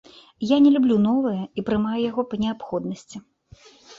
[0.51, 3.17] Я не люблю новае і прымаю яго па неабходнасці.